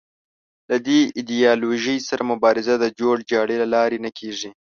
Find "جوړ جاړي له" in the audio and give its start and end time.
2.99-3.67